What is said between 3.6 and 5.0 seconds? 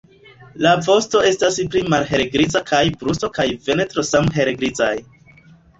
ventro same helgrizaj.